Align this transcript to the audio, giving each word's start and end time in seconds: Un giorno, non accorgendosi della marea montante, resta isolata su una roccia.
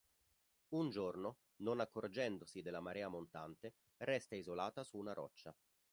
Un 0.69 0.89
giorno, 0.89 1.41
non 1.57 1.79
accorgendosi 1.79 2.63
della 2.63 2.79
marea 2.79 3.07
montante, 3.07 3.75
resta 3.97 4.35
isolata 4.35 4.83
su 4.83 4.97
una 4.97 5.13
roccia. 5.13 5.55